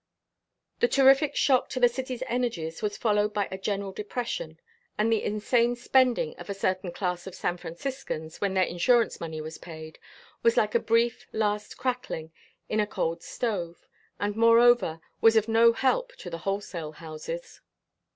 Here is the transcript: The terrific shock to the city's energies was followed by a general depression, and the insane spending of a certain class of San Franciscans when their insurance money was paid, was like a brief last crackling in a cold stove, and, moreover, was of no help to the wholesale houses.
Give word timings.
The 0.79 0.87
terrific 0.87 1.35
shock 1.35 1.69
to 1.69 1.79
the 1.79 1.87
city's 1.87 2.23
energies 2.25 2.81
was 2.81 2.97
followed 2.97 3.35
by 3.35 3.47
a 3.51 3.57
general 3.59 3.91
depression, 3.91 4.59
and 4.97 5.13
the 5.13 5.23
insane 5.23 5.75
spending 5.75 6.35
of 6.39 6.49
a 6.49 6.55
certain 6.55 6.91
class 6.91 7.27
of 7.27 7.35
San 7.35 7.57
Franciscans 7.57 8.41
when 8.41 8.55
their 8.55 8.63
insurance 8.63 9.21
money 9.21 9.41
was 9.41 9.59
paid, 9.59 9.99
was 10.41 10.57
like 10.57 10.73
a 10.73 10.79
brief 10.79 11.27
last 11.31 11.77
crackling 11.77 12.31
in 12.67 12.79
a 12.79 12.87
cold 12.87 13.21
stove, 13.21 13.87
and, 14.19 14.35
moreover, 14.35 15.01
was 15.21 15.35
of 15.35 15.47
no 15.47 15.71
help 15.71 16.15
to 16.15 16.31
the 16.31 16.39
wholesale 16.49 16.93
houses. 16.93 17.61